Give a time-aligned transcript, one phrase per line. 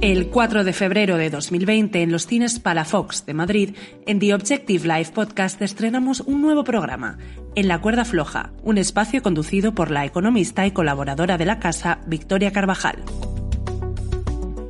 [0.00, 3.74] El 4 de febrero de 2020, en los cines Palafox de Madrid,
[4.06, 7.18] en The Objective Live Podcast estrenamos un nuevo programa,
[7.56, 11.98] En la cuerda floja, un espacio conducido por la economista y colaboradora de la casa,
[12.06, 13.02] Victoria Carvajal.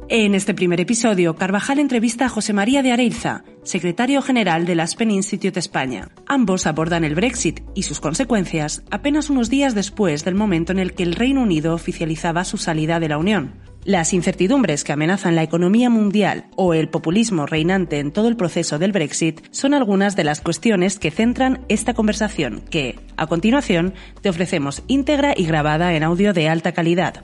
[0.09, 5.11] En este primer episodio, Carvajal entrevista a José María de Areilza, secretario general del Aspen
[5.11, 6.09] Institute España.
[6.27, 10.95] Ambos abordan el Brexit y sus consecuencias apenas unos días después del momento en el
[10.95, 13.68] que el Reino Unido oficializaba su salida de la Unión.
[13.85, 18.79] Las incertidumbres que amenazan la economía mundial o el populismo reinante en todo el proceso
[18.79, 24.29] del Brexit son algunas de las cuestiones que centran esta conversación que, a continuación, te
[24.29, 27.23] ofrecemos íntegra y grabada en audio de alta calidad.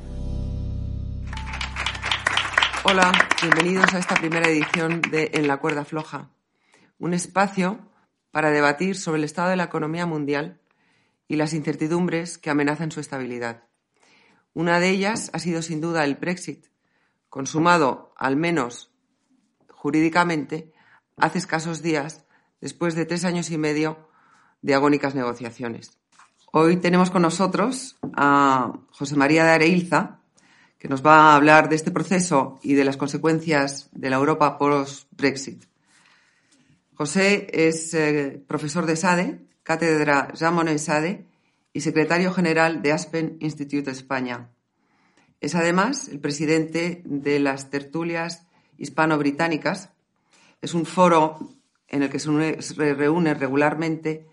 [2.85, 3.13] Hola,
[3.43, 6.31] bienvenidos a esta primera edición de En la cuerda floja,
[6.99, 7.91] un espacio
[8.31, 10.61] para debatir sobre el estado de la economía mundial
[11.27, 13.65] y las incertidumbres que amenazan su estabilidad.
[14.55, 16.67] Una de ellas ha sido sin duda el Brexit,
[17.29, 18.93] consumado al menos
[19.69, 20.73] jurídicamente
[21.17, 22.25] hace escasos días
[22.61, 24.09] después de tres años y medio
[24.63, 25.99] de agónicas negociaciones.
[26.53, 30.21] Hoy tenemos con nosotros a José María de Areilza,
[30.79, 34.57] que nos va a hablar de este proceso y de las consecuencias de la Europa
[34.57, 35.65] post-Brexit.
[36.95, 41.27] José es eh, profesor de SADE, cátedra Jean Monnet SADE
[41.75, 44.49] y secretario general de Aspen Institute España.
[45.41, 48.47] Es además el presidente de las tertulias
[48.79, 49.91] hispano-británicas.
[50.63, 51.51] Es un foro
[51.89, 54.27] en el que se reúnen regularmente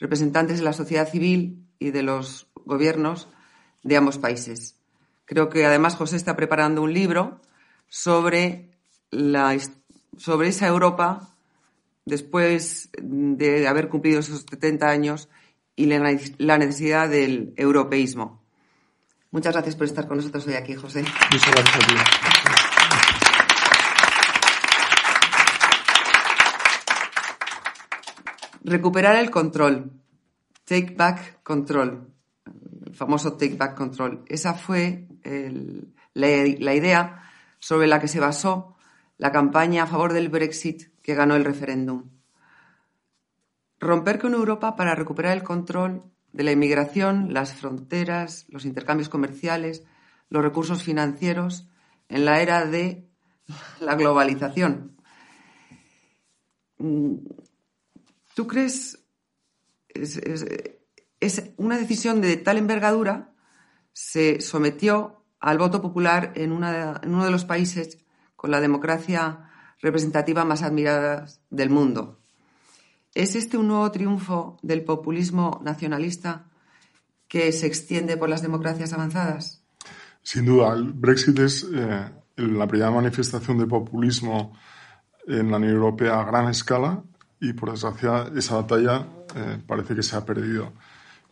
[0.00, 3.28] representantes de la sociedad civil y de los gobiernos
[3.82, 4.80] de ambos países.
[5.26, 7.42] Creo que además José está preparando un libro
[7.88, 8.70] sobre,
[9.10, 9.54] la,
[10.16, 11.36] sobre esa Europa
[12.06, 15.28] después de haber cumplido esos 70 años
[15.76, 18.42] y la necesidad del europeísmo.
[19.30, 21.04] Muchas gracias por estar con nosotros hoy aquí, José.
[21.30, 21.94] Muchas gracias a ti.
[28.64, 29.92] Recuperar el control.
[30.64, 32.16] Take back control
[32.96, 34.24] famoso Take Back Control.
[34.26, 35.06] Esa fue
[36.14, 37.22] la, idea
[37.58, 38.76] sobre la que se basó
[39.18, 42.04] la campaña a favor del Brexit que ganó el referéndum.
[43.78, 49.84] Romper con Europa para recuperar el control de la inmigración, las fronteras, los intercambios comerciales,
[50.28, 51.68] los recursos financieros
[52.08, 53.08] en la era de
[53.80, 54.96] la globalización.
[56.78, 58.98] ¿Tú crees,
[59.94, 63.32] es una decisión de tal envergadura
[63.92, 68.04] se sometió al voto popular en, uno de los países
[68.36, 69.50] con la democracia
[69.80, 72.20] representativa más admirada del mundo.
[73.16, 76.50] ¿Es este un nuevo triunfo del populismo nacionalista
[77.26, 79.64] que se extiende por las democracias avanzadas?
[80.22, 84.52] Sin duda, el Brexit es eh, la primera manifestación de populismo
[85.26, 87.02] en la Unión Europea a gran escala
[87.40, 90.74] y, por desgracia, esa batalla eh, parece que se ha perdido.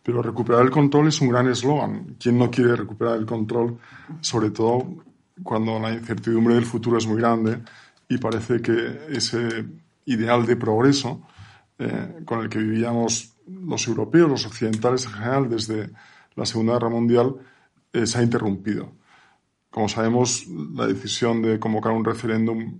[0.01, 2.15] Pero recuperar el control es un gran eslogan.
[2.19, 3.77] ¿Quién no quiere recuperar el control?
[4.21, 5.05] Sobre todo
[5.43, 7.61] cuando la incertidumbre del futuro es muy grande
[8.09, 9.67] y parece que ese
[10.05, 11.21] ideal de progreso
[11.79, 15.89] eh, con el que vivíamos los europeos, los occidentales en general, desde
[16.35, 17.35] la Segunda Guerra Mundial,
[17.93, 18.91] eh, se ha interrumpido.
[19.69, 22.79] Como sabemos, la decisión de convocar un referéndum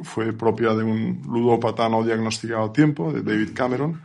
[0.00, 4.00] fue propia de un ludópata no diagnosticado a tiempo, de David Cameron,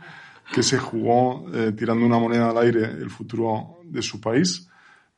[0.52, 4.68] que se jugó eh, tirando una moneda al aire el futuro de su país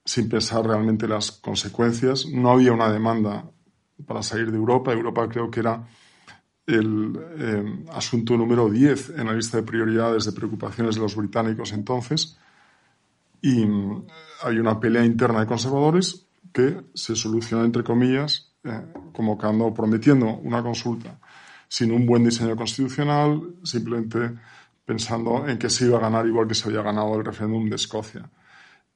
[0.05, 2.27] sin pensar realmente las consecuencias.
[2.27, 3.51] No había una demanda
[4.06, 4.93] para salir de Europa.
[4.93, 5.87] Europa creo que era
[6.66, 11.72] el eh, asunto número 10 en la lista de prioridades de preocupaciones de los británicos
[11.72, 12.38] entonces.
[13.41, 14.06] Y mm,
[14.43, 18.82] hay una pelea interna de conservadores que se soluciona, entre comillas, eh,
[19.12, 21.19] convocando, prometiendo una consulta
[21.69, 24.34] sin un buen diseño constitucional, simplemente
[24.84, 27.76] pensando en que se iba a ganar igual que se había ganado el referéndum de
[27.76, 28.31] Escocia.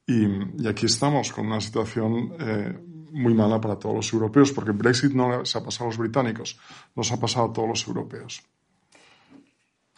[0.06, 2.78] Y, aquí estamos con una situación eh,
[3.12, 6.58] muy mala para todos los europeos, porque Brexit no se ha pasado a los británicos,
[6.94, 8.42] nos ha pasado a todos los europeos.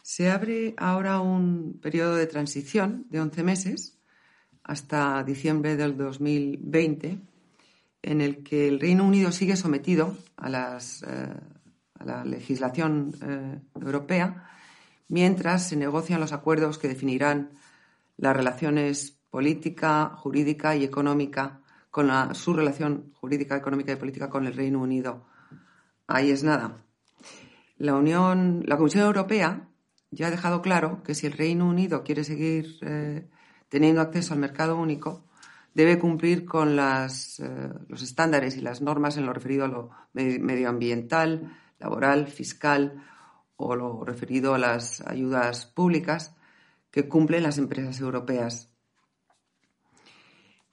[0.02, 3.98] Se abre ahora un periodo de transición de 11 meses
[4.64, 7.18] hasta diciembre del 2020,
[8.02, 11.34] en el que el Reino Unido sigue sometido a, eh,
[12.04, 14.48] la legislación eh, europea
[15.08, 17.50] mientras se negocian los acuerdos que definirán
[18.16, 21.61] las relaciones política, jurídica y económica
[21.92, 25.26] con su relación jurídica, económica y política con el Reino Unido.
[26.08, 26.82] Ahí es nada.
[27.76, 29.68] La Unión, la Comisión Europea
[30.10, 33.28] ya ha dejado claro que si el Reino Unido quiere seguir eh,
[33.68, 35.26] teniendo acceso al mercado único,
[35.74, 37.08] debe cumplir con eh,
[37.88, 43.04] los estándares y las normas en lo referido a lo medioambiental, laboral, fiscal
[43.56, 46.34] o lo referido a las ayudas públicas
[46.90, 48.71] que cumplen las empresas europeas.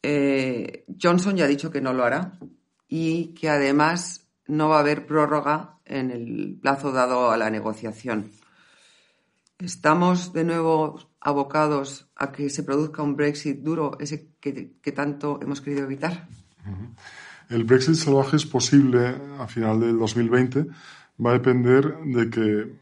[0.01, 2.33] Eh, Johnson ya ha dicho que no lo hará
[2.87, 8.31] y que además no va a haber prórroga en el plazo dado a la negociación.
[9.59, 15.61] ¿Estamos de nuevo abocados a que se produzca un Brexit duro, ese que, tanto hemos
[15.61, 16.27] querido evitar?
[17.49, 20.65] El Brexit salvaje es posible a final del 2020.
[21.23, 22.73] Va a depender de que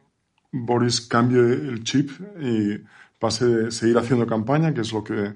[0.52, 2.84] Boris cambie el chip y
[3.18, 5.36] pase de seguir haciendo campaña, que es lo que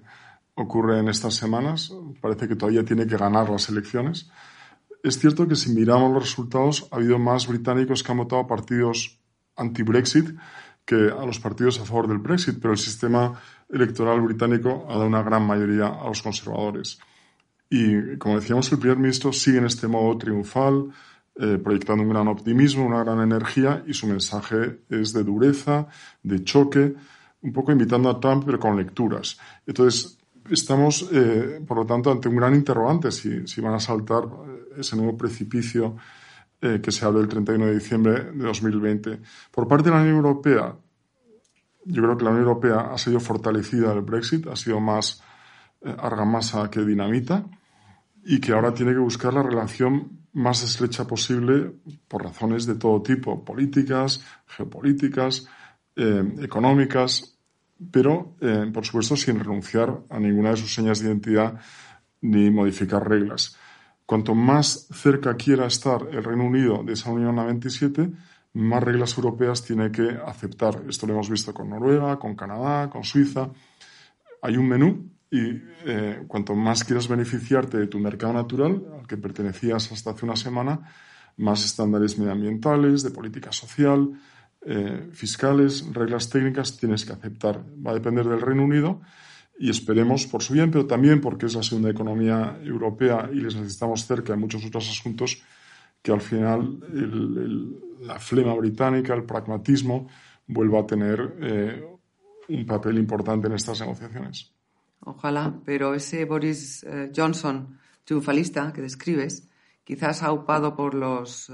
[0.62, 1.94] ocurre en estas semanas.
[2.22, 4.30] Parece que todavía tiene que ganar las elecciones.
[5.04, 9.20] Es cierto que si miramos los resultados, ha habido más británicos que han votado partidos
[9.56, 10.38] anti-Brexit
[10.86, 15.08] que a los partidos a favor del Brexit, pero el sistema electoral británico ha dado
[15.08, 17.00] una gran mayoría a los conservadores.
[17.70, 20.92] Y, como decíamos, el primer ministro sigue en este modo triunfal,
[21.36, 25.88] eh, proyectando un gran optimismo, una gran energía, y su mensaje es de dureza,
[26.22, 26.94] de choque,
[27.42, 29.40] un poco invitando a Trump, pero con lecturas.
[29.66, 30.18] Entonces,
[30.50, 34.80] estamos, eh, por lo tanto, ante un gran interrogante si, si, van a saltar eh,
[34.80, 35.96] ese nuevo precipicio
[36.62, 39.20] eh, que se habla el 31 de diciembre de 2020.
[39.52, 40.76] Por parte de la Unión Europea,
[41.86, 45.22] yo creo que la Unión Europea ha sido fortalecida del Brexit, ha sido más
[45.84, 47.44] argamasa que dinamita
[48.24, 51.74] y que ahora tiene que buscar la relación más estrecha posible
[52.08, 55.48] por razones de todo tipo, políticas, geopolíticas,
[55.96, 57.41] económicas,
[57.92, 61.60] pero eh, por supuesto sin renunciar a ninguna de sus señas de identidad
[62.22, 63.58] ni modificar reglas.
[64.06, 68.12] Cuanto más cerca quiera estar el Reino Unido de esa Unión a 27,
[68.54, 70.84] más reglas europeas tiene que aceptar.
[70.90, 73.50] Esto lo hemos visto con Noruega, con Canadá, con Suiza.
[74.42, 79.16] Hay un menú y eh, cuanto más quieras beneficiarte de tu mercado natural, al que
[79.16, 80.92] pertenecías hasta hace una semana,
[81.38, 84.12] más estándares medioambientales, de política social,
[84.64, 87.64] eh, fiscales, reglas técnicas, tienes que aceptar.
[87.86, 89.02] Va a depender del Reino Unido
[89.58, 93.56] y esperemos por su bien, pero también porque es la segunda economía europea y les
[93.56, 95.42] necesitamos cerca en muchos otros asuntos,
[96.02, 96.80] que al final
[98.02, 100.08] la flema británica, el pragmatismo,
[100.48, 101.84] vuelva a tener eh,
[102.50, 104.52] un papel importante en estas negociaciones.
[105.02, 109.48] Ojalá, pero ese Boris eh, Johnson triunfalista que describes,
[109.84, 111.52] quizás ha upado por los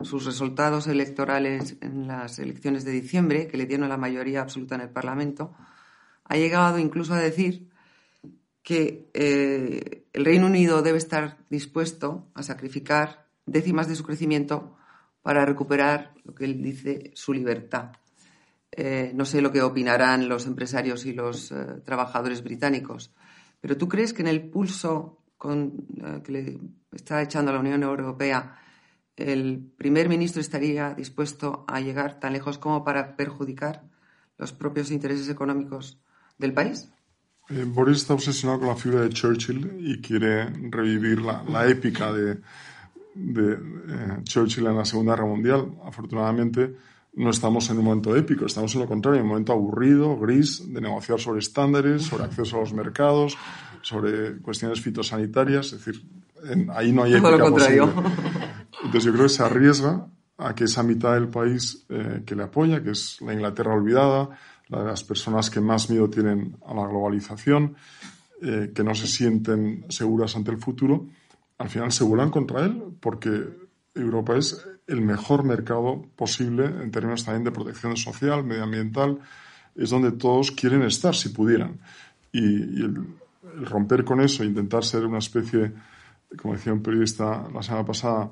[0.00, 4.82] sus resultados electorales en las elecciones de diciembre, que le dieron la mayoría absoluta en
[4.82, 5.54] el Parlamento,
[6.24, 7.68] ha llegado incluso a decir
[8.62, 14.76] que eh, el Reino Unido debe estar dispuesto a sacrificar décimas de su crecimiento
[15.22, 17.92] para recuperar lo que él dice su libertad.
[18.72, 23.12] Eh, no sé lo que opinarán los empresarios y los eh, trabajadores británicos,
[23.60, 26.58] pero ¿tú crees que en el pulso que le
[26.90, 28.56] está echando la Unión Europea
[29.16, 33.84] el primer ministro estaría dispuesto a llegar tan lejos como para perjudicar
[34.38, 35.98] los propios intereses económicos
[36.38, 36.88] del país?
[37.50, 42.38] Eh, Boris está obsesionado con la figura de Churchill y quiere revivir la, épica de,
[43.16, 43.58] eh,
[44.22, 45.72] Churchill en la Segunda Guerra Mundial.
[45.84, 46.74] Afortunadamente,
[47.14, 50.72] no estamos en un momento épico, estamos en lo contrario, en un momento aburrido, gris,
[50.72, 53.36] de negociar sobre estándares, sobre acceso a los mercados,
[53.82, 55.66] sobre cuestiones fitosanitarias.
[55.66, 56.02] Es decir,
[56.74, 57.92] ahí no hay épica posible.
[58.84, 62.44] Entonces yo creo que se arriesga a que esa mitad del país eh, que le
[62.44, 64.28] apoya, que es la Inglaterra olvidada,
[64.68, 67.76] la de las personas que más miedo tienen a la globalización,
[68.42, 71.06] eh, que no se sienten seguras ante el futuro,
[71.58, 73.48] al final se vuelan contra él porque
[73.94, 79.18] Europa es el mejor mercado posible en términos también de protección social, medioambiental,
[79.74, 81.78] es donde todos quieren estar si pudieran.
[82.32, 83.06] Y, el,
[83.66, 85.72] romper con eso, intentar ser una especie,
[86.36, 88.30] como decía un periodista la semana pasada,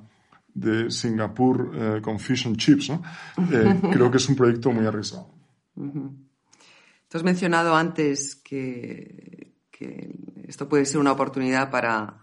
[0.54, 2.90] de Singapur eh, con Fish and Chips.
[2.90, 3.02] ¿no?
[3.50, 5.30] Eh, creo que es un proyecto muy arriesgado.
[5.74, 10.14] Tú has mencionado antes que, que,
[10.46, 12.18] esto puede ser una oportunidad para,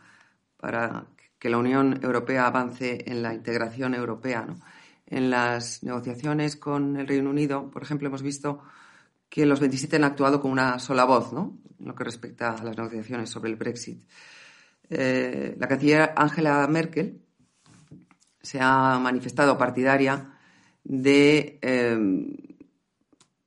[0.57, 1.07] para,
[1.37, 4.45] que la Unión Europea avance en la integración europea.
[4.47, 4.59] ¿no?
[5.07, 8.61] En las negociaciones con el Reino Unido, por ejemplo, hemos visto
[9.29, 11.57] que los 27 han actuado con una sola voz ¿no?
[11.79, 14.03] en lo que respecta a las negociaciones sobre el Brexit.
[14.89, 17.21] Eh, la canciller Angela Merkel
[18.41, 20.33] se ha manifestado partidaria
[20.83, 22.35] de em,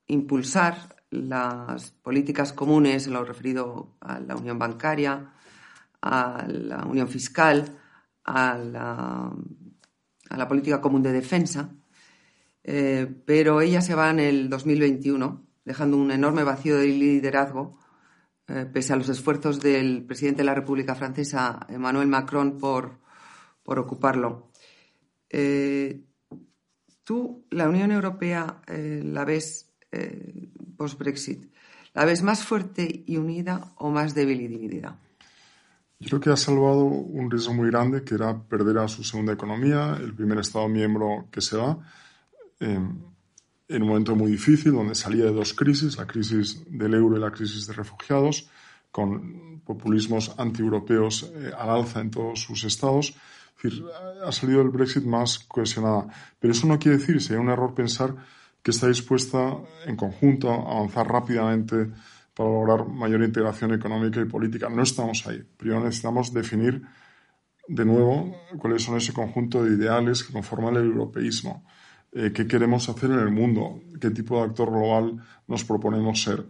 [0.06, 5.32] impulsar las políticas comunes en lo referido a la unión bancaria,
[6.00, 7.78] a la unión fiscal,
[8.24, 11.70] a la, política común de defensa,
[12.64, 17.78] eh, pero ella se va en el 2021, dejando un enorme vacío de liderazgo
[18.48, 22.98] eh, pese a los esfuerzos del presidente de la República Francesa, Emmanuel Macron, por,
[23.62, 24.51] por ocuparlo.
[25.32, 26.00] Eh,
[27.02, 29.70] ¿Tú, la Unión Europea, eh, la ves
[30.76, 31.52] post-Brexit?
[31.94, 34.98] ¿La ves más fuerte y unida o más débil y dividida?
[35.98, 39.32] Yo creo que ha salvado un riesgo muy grande, que era perder a su segunda
[39.32, 41.78] economía, el primer Estado miembro que se va,
[42.58, 42.98] em,
[43.68, 47.20] en un momento muy difícil, donde salía de dos crisis, la crisis del euro y
[47.20, 48.48] la crisis de refugiados,
[48.90, 53.14] con populismos antieuropeos eh, al alza en todos sus estados.
[53.54, 53.84] Decir,
[54.24, 56.06] ha salido el Brexit más cohesionada.
[56.38, 58.14] Pero eso no quiere decir, sería un error pensar
[58.62, 59.56] que está dispuesta
[59.86, 61.90] en conjunto a avanzar rápidamente
[62.34, 64.68] para lograr mayor integración económica y política.
[64.68, 65.42] No estamos ahí.
[65.56, 66.82] Primero necesitamos definir
[67.68, 71.64] de nuevo cuáles son ese conjunto de ideales que conforman el europeísmo.
[72.12, 75.16] Eh, qué queremos hacer en el mundo, qué tipo de actor global
[75.46, 76.46] nos proponemos ser.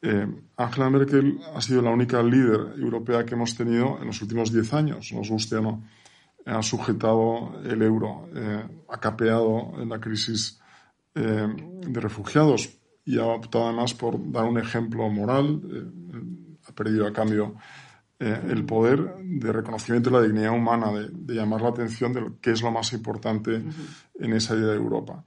[0.00, 4.52] Eh, Angela Merkel ha sido la única líder europea que hemos tenido en los últimos
[4.52, 5.82] diez años, nos guste o no.
[6.46, 10.60] Ha sujetado el euro, eh, ha capeado la crisis
[11.14, 11.46] eh,
[11.86, 12.70] de refugiados
[13.04, 15.60] y ha optado además por dar un ejemplo moral.
[16.66, 17.54] ha perdido a cambio
[18.18, 22.50] el poder de reconocimiento de la dignidad humana, de, llamar la atención de lo que
[22.50, 23.62] es lo más importante
[24.18, 25.24] en esa idea de Europa.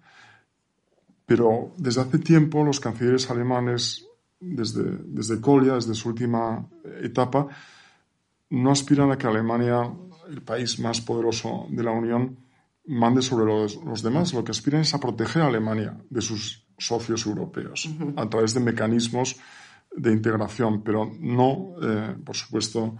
[1.26, 4.06] Pero desde hace tiempo los cancilleres alemanes
[4.42, 6.68] desde, desde Colia, desde su última
[7.02, 7.48] etapa,
[8.50, 9.90] no aspiran a que Alemania,
[10.32, 12.38] el país más poderoso de la Unión,
[12.86, 14.34] mande sobre los, demás.
[14.34, 18.60] Lo que aspiran es a proteger a Alemania de sus socios europeos a través de
[18.60, 19.36] mecanismos
[19.96, 22.96] de integración, pero no, eh, por supuesto,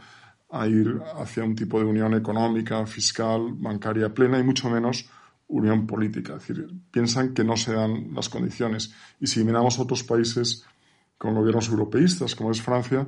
[0.50, 5.10] a ir hacia un tipo de unión económica, fiscal, bancaria plena y mucho menos
[5.48, 6.36] unión política.
[6.36, 8.94] Es decir, piensan que no se dan las condiciones.
[9.20, 10.66] Y si miramos a otros países
[11.18, 13.08] con gobiernos europeístas, como es Francia,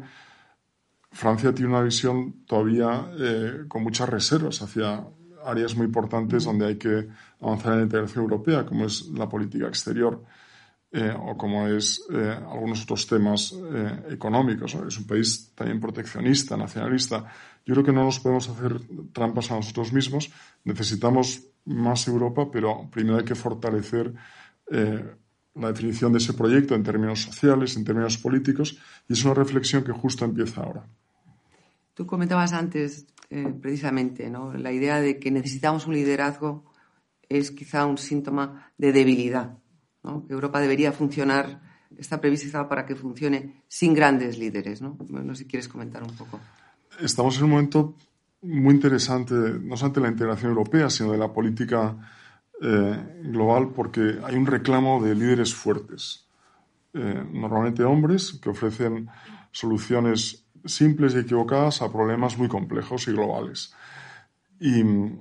[1.13, 5.05] Francia tiene una visión todavía eh, con muchas reservas hacia
[5.45, 7.07] áreas muy importantes donde hay que
[7.39, 10.23] avanzar en la integración europea, como es la política exterior
[10.91, 13.55] eh, o como es eh, algunos otros temas
[14.09, 14.73] económicos.
[14.73, 17.25] Es un país también proteccionista, nacionalista.
[17.65, 18.79] Yo creo que no nos podemos hacer
[19.11, 20.31] trampas a nosotros mismos.
[20.63, 24.13] Necesitamos más Europa, pero primero hay que fortalecer
[25.55, 28.77] la definición de ese proyecto en términos sociales, en términos políticos,
[29.07, 30.87] y es una reflexión que justo empieza ahora.
[31.93, 36.65] Tú comentabas antes, eh, precisamente, la idea de que necesitamos un liderazgo
[37.29, 39.57] es quizá un síntoma de debilidad,
[40.03, 40.25] ¿no?
[40.29, 41.61] Europa debería funcionar,
[41.97, 44.81] está prevista para que funcione sin grandes líderes.
[44.81, 44.97] ¿no?
[45.09, 46.39] no sé si quieres comentar un poco.
[46.99, 47.95] Estamos en un momento
[48.41, 51.95] muy interesante, no solamente de la integración europea, sino de la política
[52.61, 56.27] eh, global porque hay un reclamo de líderes fuertes,
[56.93, 59.09] eh, normalmente hombres que ofrecen
[59.51, 63.73] soluciones simples y equivocadas a problemas muy complejos y globales.
[64.59, 65.19] Y mm,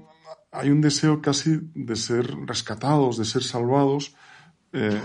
[0.52, 4.14] hay un deseo casi de ser rescatados, de ser salvados,
[4.72, 5.00] eh,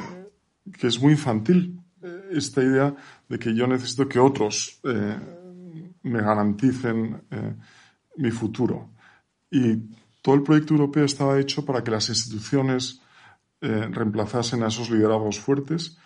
[0.80, 1.80] que es muy infantil.
[2.32, 2.96] Esta idea
[3.28, 4.80] de que yo necesito que otros
[6.04, 7.22] me garanticen
[8.18, 8.92] mi futuro.
[9.50, 9.78] Y
[10.22, 13.02] todo el proyecto europeo estaba hecho para que las instituciones
[13.62, 15.98] eh, reemplazasen a esos liderazgos fuertes,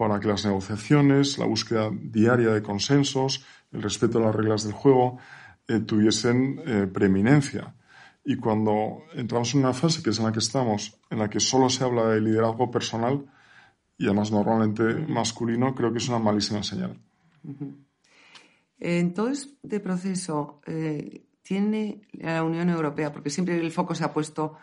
[0.00, 4.72] para que las negociaciones, la búsqueda diaria de consensos, el respeto a las reglas del
[4.72, 5.18] juego,
[5.68, 7.74] eh, tuviesen eh, preeminencia.
[8.24, 11.38] Y cuando entramos en una fase, que es en la que estamos, en la que
[11.38, 13.26] solo se habla de liderazgo personal,
[13.98, 16.96] y además normalmente masculino, creo que es una malísima señal.
[18.78, 20.62] En todo este proceso,
[21.42, 24.56] tiene la Unión Europea, porque siempre el foco se ha puesto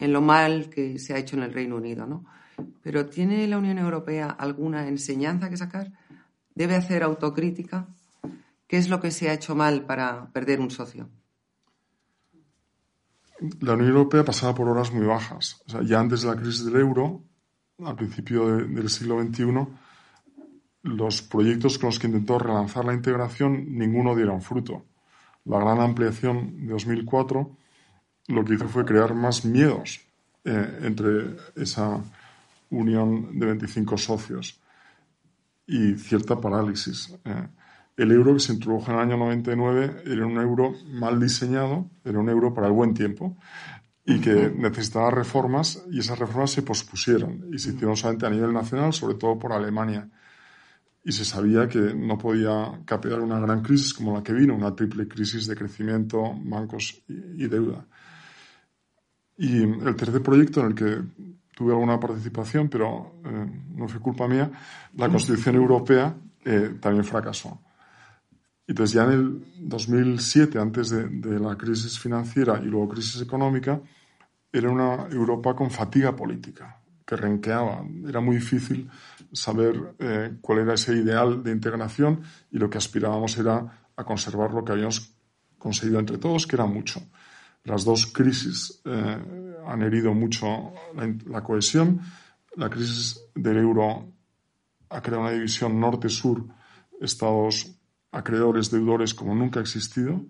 [0.00, 2.24] en lo mal que se ha hecho en el Reino Unido, ¿no?
[2.82, 5.92] Pero ¿tiene la Unión Europea alguna enseñanza que sacar?
[6.54, 7.88] ¿Debe hacer autocrítica?
[8.66, 11.08] ¿Qué es lo que se ha hecho mal para perder un socio?
[13.60, 15.62] La Unión Europea pasaba por horas muy bajas.
[15.84, 17.22] ya antes de la crisis del euro,
[17.84, 19.66] al principio del siglo XXI,
[20.82, 24.84] los proyectos con los que intentó relanzar la integración, ninguno dieron fruto
[25.44, 27.56] la gran ampliación de 2004
[28.28, 30.00] lo que hizo fue crear más miedos
[30.44, 32.00] eh, entre esa
[32.70, 34.60] unión de 25 socios
[35.66, 37.14] y cierta parálisis.
[37.24, 37.48] Eh,
[37.96, 42.18] el euro que se introdujo en el año 99 era un euro mal diseñado, era
[42.18, 43.36] un euro para el buen tiempo
[44.04, 48.52] y que necesitaba reformas y esas reformas se pospusieron y se hicieron solamente a nivel
[48.52, 50.08] nacional, sobre todo por Alemania
[51.02, 54.74] y se sabía que no podía capear una gran crisis como la que vino, una
[54.74, 57.86] triple crisis de crecimiento, bancos y, deuda.
[59.38, 61.02] Y el tercer proyecto en el que
[61.60, 64.50] tuve alguna participación, pero eh, no fue culpa mía,
[64.96, 67.60] la Constitución Europea eh, también fracasó.
[68.66, 73.78] entonces ya en el 2007, antes de, la crisis financiera y luego crisis económica,
[74.50, 77.84] era una Europa con fatiga política, que renqueaba.
[78.08, 78.88] Era muy difícil
[79.30, 84.50] saber eh, cuál era ese ideal de integración y lo que aspirábamos era a conservar
[84.52, 85.14] lo que habíamos
[85.58, 87.02] conseguido entre todos, que era mucho.
[87.64, 90.72] Las dos crisis eh, han herido mucho
[91.26, 92.00] la, cohesión.
[92.56, 94.12] La crisis del euro
[94.88, 96.44] ha creado una división norte-sur,
[97.00, 97.76] estados
[98.12, 100.24] acreedores, deudores como nunca ha existido,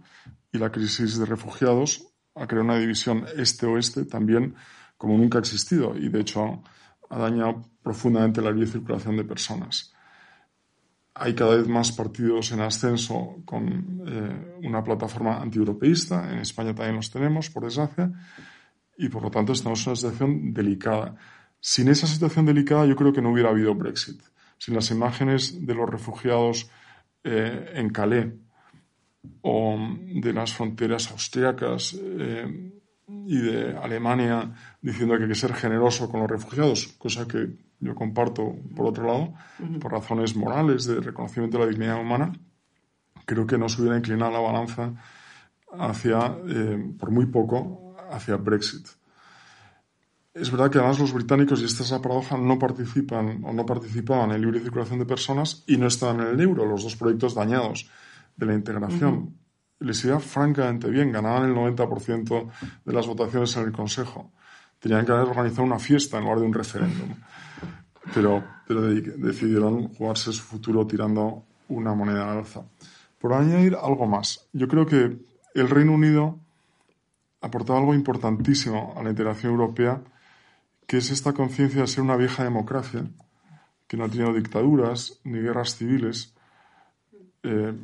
[0.52, 4.54] y la crisis de refugiados ha creado una división este-oeste también
[4.96, 6.62] como nunca ha existido, y de hecho
[7.08, 9.92] ha dañado profundamente la libre circulación de personas.
[11.14, 16.32] Hay cada vez más partidos en ascenso con eh, una plataforma antieuropeísta.
[16.32, 18.12] En España también los tenemos, por desgracia.
[18.96, 21.16] Y por lo tanto estamos en una situación delicada.
[21.60, 24.20] Sin esa situación delicada yo creo que no hubiera habido Brexit.
[24.58, 26.70] Sin las imágenes de los refugiados
[27.24, 28.28] eh, en Calais
[29.42, 29.78] o
[30.14, 32.72] de las fronteras austriacas eh,
[33.26, 37.48] y de Alemania diciendo que hay que ser generoso con los refugiados, cosa que
[37.80, 39.34] yo comparto por otro lado,
[39.80, 42.32] por razones morales de reconocimiento de la dignidad humana,
[43.24, 44.92] creo que no se hubiera inclinado la balanza
[45.78, 48.86] hacia, eh, por muy poco, hacia Brexit.
[50.32, 53.66] Es verdad que además los británicos, y esta es la paradoja, no participan o no
[53.66, 57.34] participaban en libre circulación de personas y no estaban en el euro, los dos proyectos
[57.34, 57.90] dañados
[58.36, 59.34] de la integración.
[59.80, 62.50] Les iba francamente bien, ganaban el 90%
[62.84, 64.32] de las votaciones en el Consejo.
[64.78, 67.14] Tenían que haber organizado una fiesta en lugar de un referéndum
[68.14, 72.62] pero, pero decidieron jugarse su futuro tirando una moneda al alza.
[73.18, 75.18] Por añadir algo más, yo creo que
[75.54, 76.39] el Reino Unido
[77.40, 80.02] aportado algo importantísimo a la integración europea,
[80.86, 83.04] que es esta conciencia de ser una vieja democracia,
[83.86, 86.34] que no ha tenido dictaduras ni guerras civiles,
[87.42, 87.74] eh,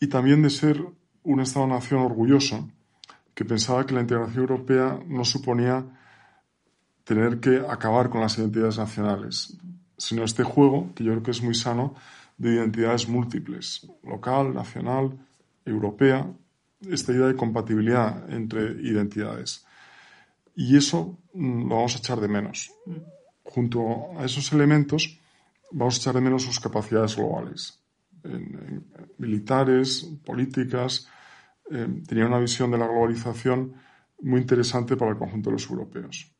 [0.00, 0.84] y también de ser
[1.22, 2.68] un Estado-nación orgulloso,
[3.34, 5.84] que pensaba que la integración europea no suponía
[7.04, 9.56] tener que acabar con las identidades nacionales,
[9.96, 11.94] sino este juego, que yo creo que es muy sano,
[12.38, 15.18] de identidades múltiples, local, nacional,
[15.64, 16.26] europea,
[16.90, 19.64] esta idea de compatibilidad entre identidades.
[20.54, 22.72] Y eso mm, lo vamos a echar de menos.
[23.42, 25.20] Junto a esos elementos,
[25.70, 27.80] vamos a echar de menos sus capacidades globales,
[29.18, 31.08] militares, políticas.
[31.70, 33.74] Eh, tenía una visión de la globalización
[34.22, 36.32] muy interesante para el conjunto de los europeos.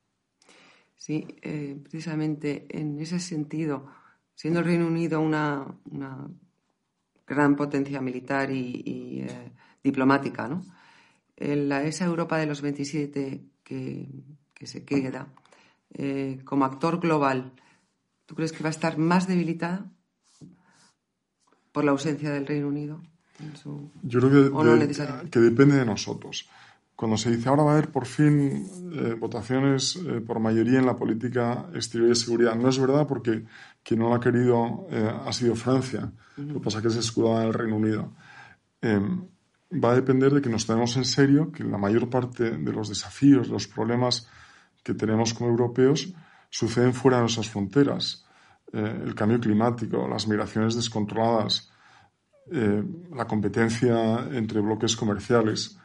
[0.96, 3.87] Sí, eh, precisamente en ese sentido,
[4.35, 5.66] siendo el Reino Unido una,
[7.26, 9.52] gran potencia militar y, eh,
[9.87, 10.64] diplomática, ¿no?
[11.37, 14.09] En la, esa Europa de los 27 que,
[14.62, 15.29] se queda,
[15.94, 17.53] eh, como actor global,
[18.25, 19.87] ¿tú crees que va a estar más debilitada
[21.72, 23.03] por la ausencia del Reino Unido?
[24.03, 24.51] Yo creo
[25.31, 26.49] que depende de nosotros
[26.96, 30.87] cuando se dice ahora va a haber por fin eh, votaciones eh, por mayoría en
[30.87, 33.44] la política exterior y de seguridad, no es verdad porque
[33.83, 36.11] quien no lo ha querido ha sido Francia.
[36.37, 38.12] Lo que pasa es que se escudaba en el Reino Unido.
[39.72, 42.88] Va a depender de que nos tenemos en serio que la mayor parte de los
[42.88, 44.29] desafíos, los problemas
[44.83, 46.12] que tenemos como europeos
[46.50, 48.24] suceden fuera de nuestras fronteras.
[48.72, 51.70] el cambio climático, las migraciones descontroladas,
[52.48, 55.79] la competencia entre bloques comerciales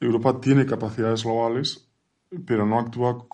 [0.00, 1.88] Europa tiene capacidades globales,
[2.46, 3.26] pero no actúa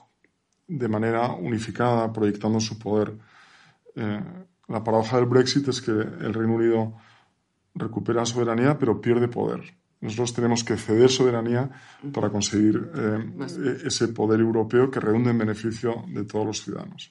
[0.67, 3.19] de manera unificada, proyectando su poder.
[3.95, 4.23] Eh,
[4.69, 6.95] la paradoja del Brexit es que el Reino Unido
[7.75, 9.61] recupera soberanía, pero pierde poder.
[10.05, 11.71] Nosotros tenemos que ceder soberanía
[12.13, 13.25] para conseguir eh,
[13.83, 17.11] e-, ese poder europeo que redunde en beneficio de todos los ciudadanos.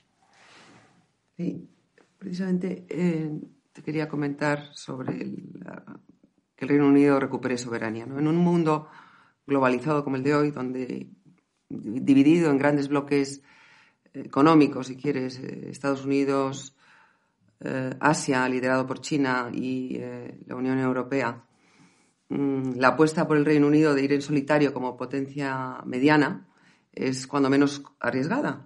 [1.36, 1.67] Sí,
[2.19, 3.32] precisamente eh,
[3.73, 5.17] te quería comentar sobre
[6.56, 8.03] que el Reino Unido recupere soberanía.
[8.03, 8.88] En un mundo
[9.47, 11.10] globalizado como el de hoy, donde
[11.67, 13.41] dividido en grandes bloques
[14.13, 16.75] económicos, si quieres, eh, Estados Unidos,
[17.60, 21.43] eh, Asia, liderado por China, y eh, la Unión Europea,
[22.29, 26.47] la apuesta por el Reino Unido de ir en solitario como potencia mediana
[26.91, 28.65] es cuando menos arriesgada.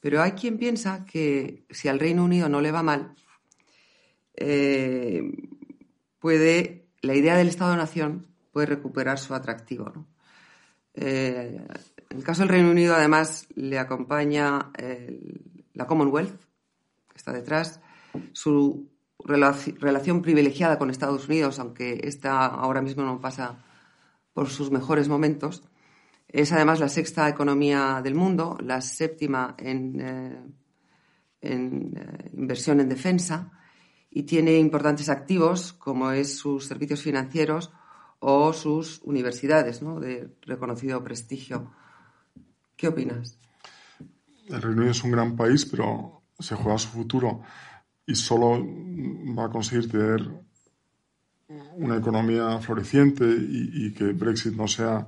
[0.00, 3.14] Pero hay quien piensa que si al Reino Unido no le va mal,
[6.20, 10.06] puede la idea del Estado-nación puede recuperar su atractivo.
[10.94, 11.64] Eh,
[12.10, 14.72] en el caso del Reino Unido, además, le acompaña
[15.74, 16.40] la Commonwealth,
[17.08, 17.80] que está detrás,
[18.32, 18.90] su
[19.28, 23.58] relación privilegiada con Estados Unidos, aunque esta ahora mismo no pasa
[24.32, 25.62] por sus mejores momentos.
[26.28, 30.42] Es además la sexta economía del mundo, la séptima en, eh,
[31.42, 33.52] eh, inversión en defensa
[34.10, 37.70] y tiene importantes activos como es sus servicios financieros
[38.20, 41.70] o sus universidades de reconocido prestigio.
[42.76, 43.38] ¿Qué opinas?
[44.48, 47.42] El Reino Unido es un gran país, pero se juega su futuro
[48.08, 48.66] y solo
[49.38, 50.26] va a conseguir tener
[51.74, 55.06] una economía floreciente y, que Brexit no sea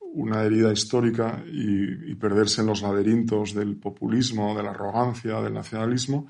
[0.00, 6.28] una herida histórica y, perderse en los laberintos del populismo, de la arrogancia, del nacionalismo,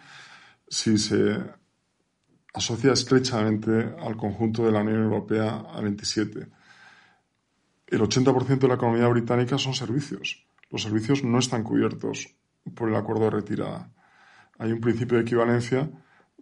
[0.69, 1.37] si se
[2.55, 6.47] asocia estrechamente al conjunto de la Unión Europea a 27.
[7.89, 10.47] El 80% de la economía británica son servicios.
[10.71, 12.37] Los servicios no están cubiertos
[12.77, 13.91] por el acuerdo de retirada.
[14.59, 15.91] Hay un principio de equivalencia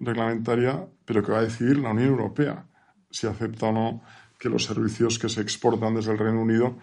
[0.03, 2.67] reglamentaria, pero que va a decidir la Unión Europea
[3.11, 4.03] si acepta o no
[4.39, 6.77] que los servicios que se exportan desde el Reino Unido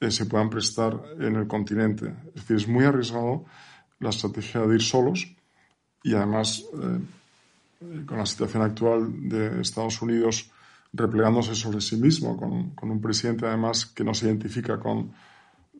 [0.00, 2.14] eh, se puedan prestar en el continente.
[2.34, 3.46] Es decir, es muy arriesgado
[4.00, 5.26] la estrategia de ir solos
[6.02, 10.50] y además eh, con la situación actual de Estados Unidos
[10.92, 15.12] replegándose sobre sí mismo, con, un presidente además que no se identifica con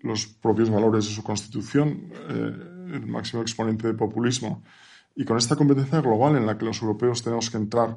[0.02, 4.62] los propios valores de su constitución, eh, el máximo exponente de populismo,
[5.16, 7.96] y con esta competencia global en la que los europeos tenemos que entrar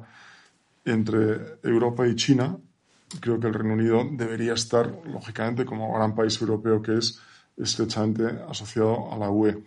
[0.84, 2.56] entre Europa y China,
[3.20, 7.20] creo que el Reino Unido debería estar, lógicamente, como gran país europeo que es,
[7.56, 9.62] estrechamente asociado a la UE.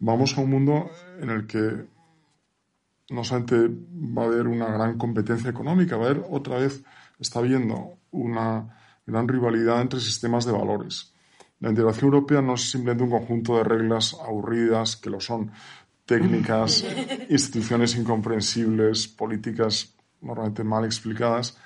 [0.00, 1.86] Vamos a un mundo en el que
[3.10, 3.56] no solamente
[4.16, 6.84] va a haber una gran competencia económica, va a haber otra vez,
[7.18, 11.14] está habiendo una gran rivalidad entre sistemas de valores.
[11.60, 15.50] La integración europea no es simplemente un conjunto de reglas aburridas, que lo son,
[16.08, 16.82] técnicas,
[17.28, 21.56] instituciones incomprensibles, políticas normalmente mal explicadas,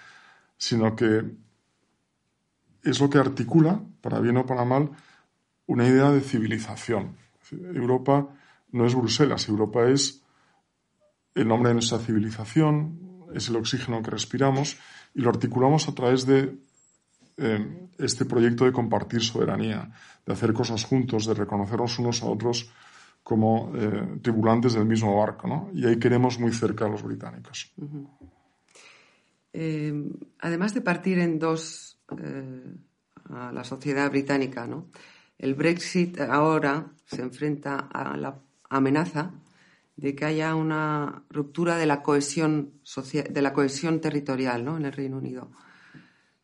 [0.59, 1.23] sino que
[2.83, 4.91] es lo que articula, para bien o para mal,
[5.67, 7.17] una idea de civilización.
[7.53, 8.29] Europa
[8.73, 10.23] no es Bruselas, Europa es
[11.35, 14.77] el nombre de nuestra civilización, es el oxígeno que respiramos
[15.15, 16.59] y lo articulamos a través de
[17.37, 19.93] eh, este proyecto de compartir soberanía,
[20.27, 22.71] de hacer cosas juntos, de reconocernos unos a otros
[23.23, 25.47] como eh, tripulantes del mismo barco.
[25.47, 25.71] ¿no?
[25.73, 27.73] Y ahí queremos muy cerca a los británicos.
[29.53, 32.75] Eh, además de partir en dos eh,
[33.31, 34.89] a la sociedad británica, ¿no?
[35.39, 38.39] el Brexit ahora se enfrenta a la
[38.71, 39.33] amenaza
[39.97, 42.81] de que haya una ruptura de la cohesión,
[43.31, 44.77] de la cohesión territorial ¿no?
[44.77, 45.51] en el Reino Unido.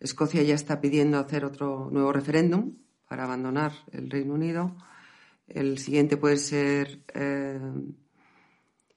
[0.01, 2.75] Escocia ya está pidiendo hacer otro nuevo referéndum
[3.09, 4.77] para abandonar el Reino Unido.
[5.49, 7.59] El siguiente puede ser eh,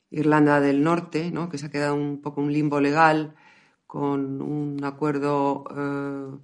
[0.09, 1.49] Irlanda del Norte, ¿no?
[1.49, 3.35] que se ha quedado un poco un limbo legal
[3.87, 6.37] con un acuerdo eh,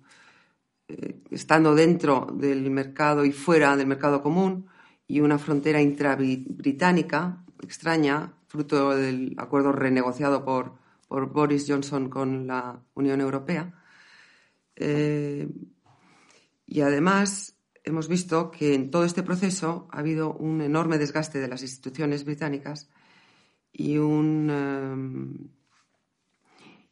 [0.88, 4.68] eh, estando dentro del mercado y fuera del mercado común
[5.08, 10.74] y una frontera intrabritánica extraña, fruto del acuerdo renegociado por,
[11.08, 13.74] por Boris Johnson con la Unión Europea.
[16.66, 17.57] Y además
[17.88, 22.26] hemos visto que en todo este proceso ha habido un enorme desgaste de las instituciones
[22.26, 22.90] británicas
[23.72, 25.52] y un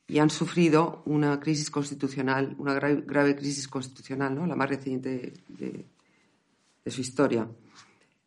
[0.07, 5.85] y han sufrido una crisis constitucional, una grave, crisis constitucional, la más reciente de,
[6.85, 7.49] su historia.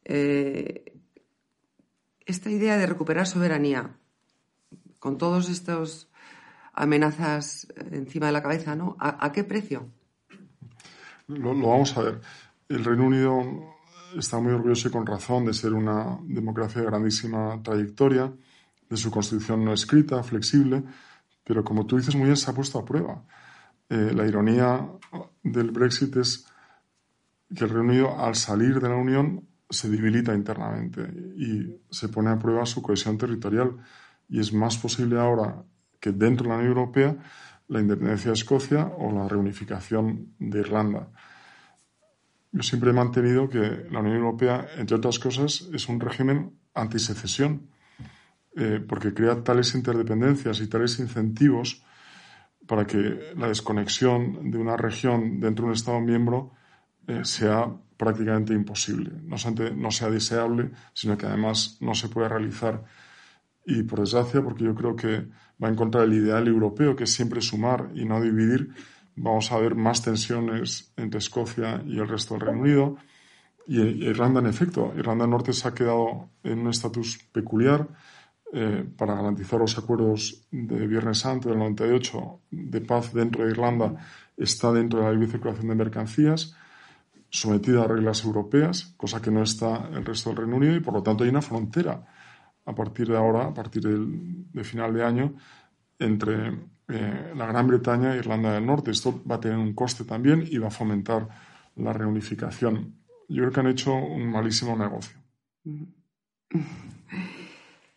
[0.05, 0.93] Eh,
[2.27, 3.97] esta idea de recuperar soberanía,
[4.99, 6.09] con todas estas
[6.73, 8.97] amenazas encima de la cabeza, ¿no?
[8.99, 9.89] ¿A, qué precio?
[11.29, 12.21] Lo, vamos a ver.
[12.69, 13.43] El Reino Unido
[14.17, 18.33] está muy orgulloso y con razón de ser una democracia de grandísima trayectoria,
[18.89, 20.85] de su constitución no escrita, flexible,
[21.45, 23.25] pero como tú dices muy bien, se ha puesto a prueba.
[23.89, 24.87] Eh, la ironía
[25.43, 26.47] del Brexit es
[27.55, 31.03] que el Reino Unido, al salir de la Unión, se debilita internamente
[31.37, 33.77] y se pone a prueba su cohesión territorial.
[34.29, 35.65] Y es más posible ahora
[36.01, 37.17] que dentro de la Unión Europea
[37.69, 41.09] la independencia de Escocia o la reunificación de Irlanda.
[42.53, 47.69] Yo siempre he mantenido que la Unión Europea, entre otras cosas, es un régimen antisecesión
[48.57, 51.85] eh, porque crea tales interdependencias y tales incentivos
[52.67, 56.53] para que la desconexión de una región dentro de un Estado miembro
[57.07, 59.11] eh, sea prácticamente imposible.
[59.23, 62.85] No solamente no sea deseable, sino que además no se puede realizar.
[63.65, 65.29] Y por desgracia, porque yo creo que
[65.63, 68.71] va en contra del ideal europeo, que es siempre sumar y no dividir,
[69.21, 72.97] vamos a ver más tensiones entre Escocia y el resto del Reino Unido.
[73.67, 77.89] Y Irlanda, en efecto, Irlanda del Norte se ha quedado en un estatus peculiar
[78.53, 83.97] eh, para garantizar los acuerdos de Viernes Santo del 98 de paz dentro de Irlanda
[84.39, 86.57] está dentro de la libre circulación de mercancías,
[87.29, 90.95] sometida a reglas europeas, cosa que no está el resto del Reino Unido y por
[90.95, 92.07] lo tanto hay una frontera
[92.65, 95.35] a partir de ahora, a partir de final de año,
[95.99, 98.91] entre eh, la Gran Bretaña e Irlanda del Norte.
[98.91, 101.29] Esto va a tener un coste también y va a fomentar
[101.77, 102.95] la reunificación.
[103.29, 105.19] Yo creo que han hecho un malísimo negocio.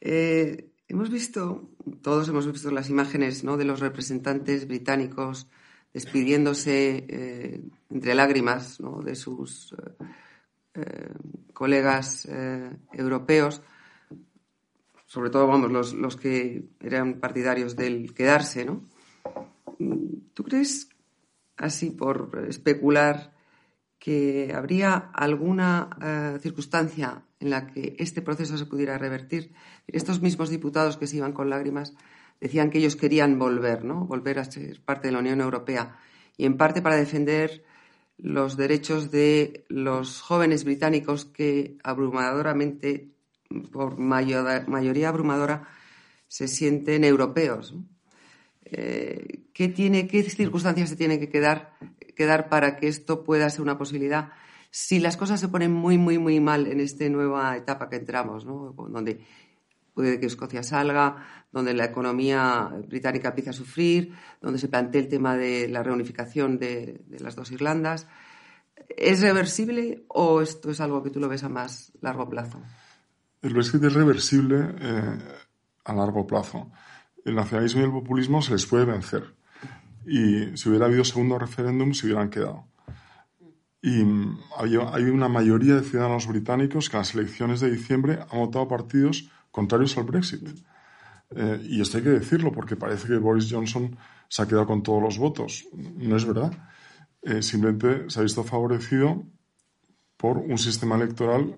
[0.03, 1.69] Eh, hemos visto,
[2.01, 3.55] todos hemos visto las imágenes ¿no?
[3.55, 5.47] de los representantes británicos
[5.93, 9.75] despidiéndose eh, entre lágrimas de sus
[11.53, 12.27] colegas
[12.91, 13.61] europeos
[15.11, 18.87] sobre todo, vamos, los, los que eran partidarios del quedarse, ¿no?
[20.33, 20.87] ¿Tú crees,
[21.57, 23.33] así por especular,
[23.99, 29.51] que habría alguna eh, circunstancia en la que este proceso se pudiera revertir?
[29.85, 31.93] Estos mismos diputados que se iban con lágrimas
[32.39, 34.05] decían que ellos querían volver, ¿no?
[34.05, 35.99] Volver a ser parte de la Unión Europea
[36.37, 37.65] y en parte para defender
[38.15, 43.11] los derechos de los jóvenes británicos que abrumadoramente
[43.71, 45.67] por mayoría abrumadora,
[46.27, 47.75] se sienten europeos.
[48.63, 53.77] Eh, ¿qué, tiene, ¿Qué circunstancias se tienen que quedar, para que esto pueda ser una
[53.77, 54.29] posibilidad?
[54.69, 58.45] Si las cosas se ponen muy, muy, muy mal en esta nueva etapa que entramos,
[58.45, 59.19] donde
[59.93, 65.09] puede que Escocia salga, donde la economía británica empiece a sufrir, donde se plantee el
[65.09, 68.07] tema de la reunificación de las dos Irlandas,
[68.87, 72.61] ¿es reversible o esto es algo que tú lo ves a más largo plazo?
[73.41, 75.19] El Brexit es reversible eh,
[75.85, 76.71] a largo plazo.
[77.25, 79.35] El nacionalismo y el populismo se les puede vencer.
[80.05, 82.65] Y si hubiera habido segundo referéndum, se hubieran quedado.
[83.81, 88.39] Y mm, hay una mayoría de ciudadanos británicos que en las elecciones de diciembre han
[88.39, 90.47] votado partidos contrarios al Brexit.
[91.35, 93.95] Eh, y esto hay que decirlo porque parece que Boris Johnson
[94.27, 95.65] se ha quedado con todos los votos.
[95.73, 96.51] No es verdad.
[97.21, 99.23] Eh, simplemente se ha visto favorecido
[100.17, 101.57] por un sistema electoral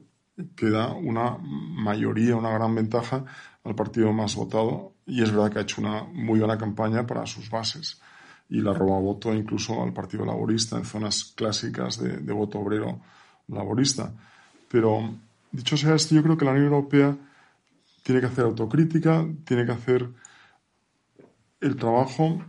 [0.56, 3.24] que da una mayoría, una gran ventaja
[3.64, 7.26] al partido más votado y es verdad que ha hecho una muy buena campaña para
[7.26, 8.02] sus bases
[8.50, 13.00] y la roba voto incluso al Partido Laborista en zonas clásicas de, voto obrero
[13.48, 14.14] laborista.
[14.70, 15.16] Pero
[15.52, 17.16] dicho sea esto, yo creo que la Unión Europea
[18.04, 20.10] tiene que hacer autocrítica, tiene que hacer
[21.62, 22.44] el trabajo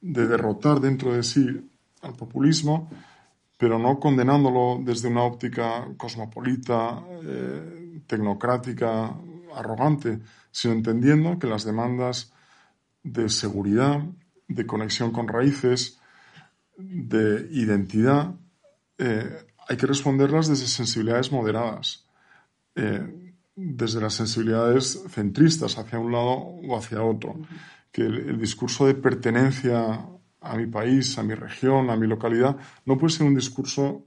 [0.00, 1.68] de derrotar dentro de sí
[2.02, 2.88] al populismo
[3.56, 9.14] pero no condenándolo desde una óptica cosmopolita, eh, tecnocrática,
[9.54, 12.32] arrogante, sino entendiendo que las demandas
[13.02, 14.02] de seguridad,
[14.48, 15.98] de conexión con raíces,
[16.76, 18.34] de identidad,
[18.98, 22.06] eh, hay que responderlas desde sensibilidades moderadas,
[22.74, 27.36] eh, desde las sensibilidades centristas hacia un lado o hacia otro.
[27.90, 30.06] Que el discurso de pertenencia
[30.50, 34.04] a mi país, a mi región, a mi localidad, no puede ser un discurso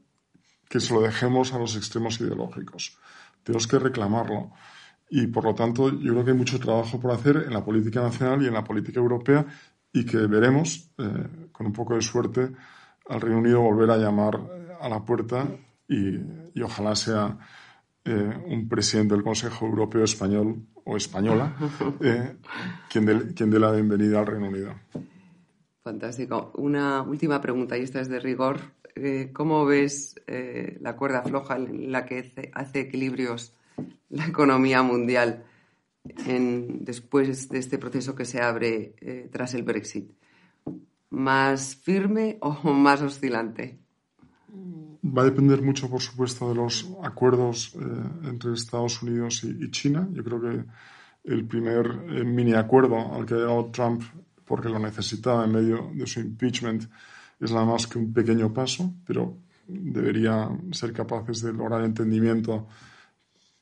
[0.69, 2.97] que se lo dejemos a los extremos ideológicos.
[3.43, 4.51] Tenemos que reclamarlo.
[5.09, 8.01] Y por lo tanto, yo creo que hay mucho trabajo por hacer en la política
[8.01, 9.45] nacional y en la política europea
[9.91, 12.51] y que veremos, eh, con un poco de suerte,
[13.09, 14.39] al Reino Unido volver a llamar
[14.79, 15.47] a la puerta
[15.87, 17.37] y, ojalá sea
[18.05, 21.55] eh, un presidente del Consejo Europeo español o española
[22.01, 22.35] eh,
[22.89, 24.75] quien, quien dé la bienvenida al Reino Unido.
[25.89, 26.51] Fantástico.
[26.57, 28.59] Una última pregunta, y esta es de rigor.
[28.93, 33.55] Eh, ¿Cómo ves eh, la cuerda floja en la que hace equilibrios
[34.09, 35.45] la economía mundial
[36.03, 40.11] después de este proceso que se abre eh, tras el Brexit?
[41.09, 43.79] ¿Más firme o más oscilante?
[45.03, 47.75] Va a depender mucho, por supuesto, de los acuerdos
[48.23, 50.07] entre Estados Unidos y, y, China.
[50.11, 50.65] Yo creo que
[51.23, 54.03] el primer mini acuerdo al que ha llegado Trump
[54.49, 56.85] porque lo necesitaba en medio de su impeachment,
[57.39, 62.67] es nada más que un pequeño paso, pero debería ser capaces de lograr entendimiento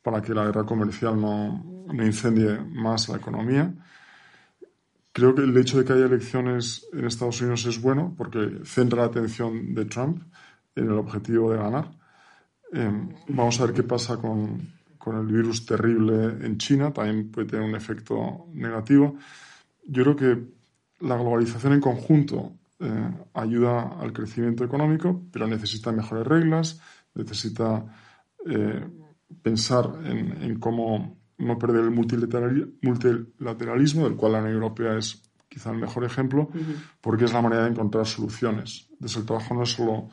[0.01, 1.61] para que la guerra comercial no,
[1.93, 3.69] no incendie más la economía.
[5.11, 9.01] Creo que el hecho de que haya elecciones en Estados Unidos es bueno porque centra
[9.01, 10.23] la atención de Trump
[10.73, 11.91] en el objetivo de ganar.
[12.71, 17.47] Em, vamos a ver qué pasa con, con, el virus terrible en China, también puede
[17.49, 19.17] tener un efecto negativo.
[19.85, 20.56] Yo creo que
[20.99, 26.79] la globalización en conjunto eh, ayuda al crecimiento económico, pero necesita mejores reglas,
[27.15, 27.85] necesita
[28.45, 28.87] eh,
[29.41, 35.77] pensar en, cómo no perder el multilateralismo, del cual la Unión Europea es quizá el
[35.77, 36.49] mejor ejemplo,
[37.01, 38.87] porque es la manera de encontrar soluciones.
[38.91, 40.09] Entonces el trabajo no es solo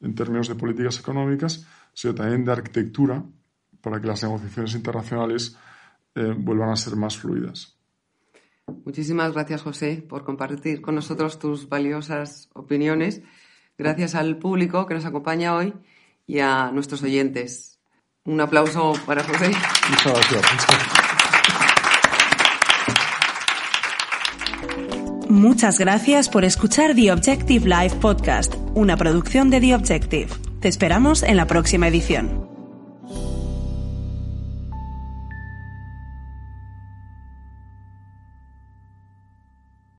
[0.00, 3.24] en términos de políticas económicas, sino también de arquitectura
[3.80, 5.56] para que las negociaciones internacionales
[6.14, 7.77] eh, vuelvan a ser más fluidas.
[8.84, 13.22] Muchísimas gracias, José, por compartir con nosotros tus valiosas opiniones.
[13.76, 15.74] Gracias al público que nos acompaña hoy
[16.26, 17.78] y a nuestros oyentes.
[18.24, 19.50] Un aplauso para José.
[19.90, 20.66] Muchas gracias.
[25.28, 30.28] Muchas gracias por escuchar The Objective Live Podcast, una producción de The Objective.
[30.60, 32.47] Te esperamos en la próxima edición.